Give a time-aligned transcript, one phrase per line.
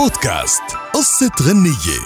[0.00, 0.62] بودكاست.
[0.94, 2.00] قصة غنية.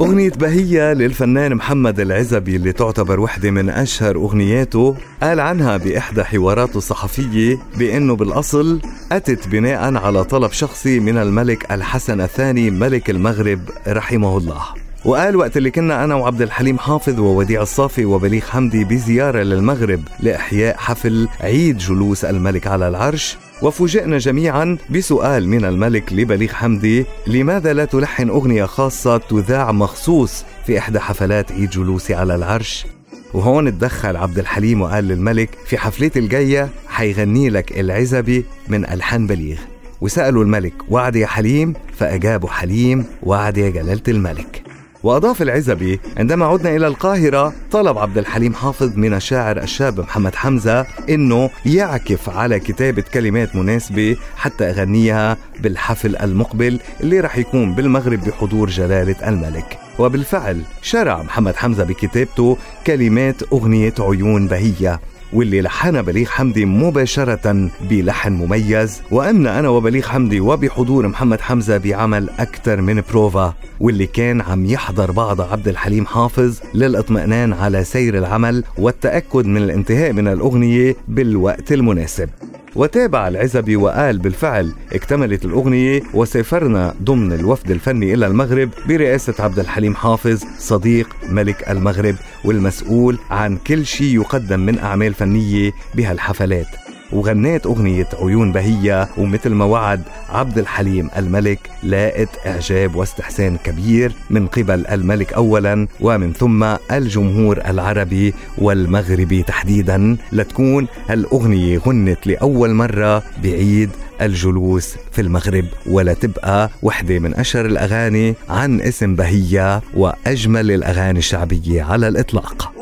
[0.00, 4.96] أغنية بهية للفنان محمد العزبي اللي تعتبر وحدة من أشهر أغنياته.
[5.22, 8.80] قال عنها بإحدى حواراته الصحفية بأنه بالأصل
[9.12, 14.62] أتت بناء على طلب شخصي من الملك الحسن الثاني ملك المغرب رحمه الله.
[15.04, 20.76] وقال وقت اللي كنا أنا وعبد الحليم حافظ ووديع الصافي وبليغ حمدي بزيارة للمغرب لإحياء
[20.76, 27.84] حفل عيد جلوس الملك على العرش وفوجئنا جميعا بسؤال من الملك لبليغ حمدي لماذا لا
[27.84, 32.86] تلحن أغنية خاصة تذاع مخصوص في إحدى حفلات عيد جلوسي على العرش؟
[33.34, 39.58] وهون تدخل عبد الحليم وقال للملك في حفلتي الجاية حيغني لك العزبي من ألحان بليغ.
[40.00, 44.65] وسألوا الملك وعد يا حليم؟ فأجابوا حليم وعد يا جلالة الملك.
[45.02, 50.86] وأضاف العزبي عندما عدنا إلى القاهرة طلب عبد الحليم حافظ من الشاعر الشاب محمد حمزة
[51.08, 58.68] إنه يعكف على كتابة كلمات مناسبة حتى أغنيها بالحفل المقبل اللي رح يكون بالمغرب بحضور
[58.70, 59.78] جلالة الملك.
[59.98, 65.00] وبالفعل شرع محمد حمزة بكتابته كلمات أغنية عيون بهية.
[65.32, 69.02] واللي لحنها بليغ حمدي مباشرة بلحن مميز.
[69.10, 73.54] وقمنا أنا وبليغ حمدي وبحضور محمد حمزة بعمل أكثر من بروفا.
[73.80, 80.12] واللي كان عم يحضر بعض عبد الحليم حافظ للاطمئنان على سير العمل والتأكد من الانتهاء
[80.12, 82.28] من الأغنية بالوقت المناسب.
[82.76, 89.94] وتابع العزبي وقال بالفعل اكتملت الأغنية وسافرنا ضمن الوفد الفني إلى المغرب برئاسة عبد الحليم
[89.94, 96.85] حافظ صديق ملك المغرب والمسؤول عن كل شيء يقدم من أعمال فنية بهالحفلات.
[97.12, 104.46] وغنيت أغنية عيون بهية ومثل ما وعد عبد الحليم الملك لاقت إعجاب واستحسان كبير من
[104.46, 110.16] قبل الملك أولا ومن ثم الجمهور العربي والمغربي تحديدا.
[110.32, 113.90] لتكون هالأغنية غنت لأول مرة بعيد
[114.22, 121.82] الجلوس في المغرب ولا تبقى وحدة من أشهر الأغاني عن اسم بهية وأجمل الأغاني الشعبية
[121.82, 122.75] على الإطلاق.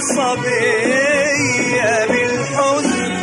[0.00, 3.18] صبية بالحزن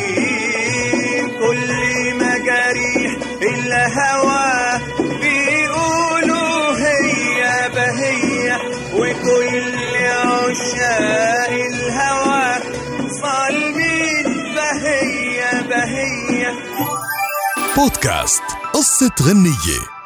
[0.00, 1.70] مليانين كل
[2.14, 4.80] مجاريح الهوى
[5.20, 8.58] بيقولوا هي بهية
[8.94, 12.62] وكل عشاق الهوى
[13.22, 16.54] ظالمين بهية بهية.
[17.76, 18.42] بودكاست
[18.72, 19.99] قصة غنية.